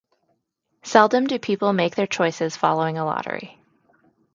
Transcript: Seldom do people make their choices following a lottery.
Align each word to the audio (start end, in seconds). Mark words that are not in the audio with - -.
Seldom 0.81 1.27
do 1.27 1.37
people 1.37 1.73
make 1.73 1.93
their 1.93 2.07
choices 2.07 2.57
following 2.57 2.97
a 2.97 3.05
lottery. 3.05 3.61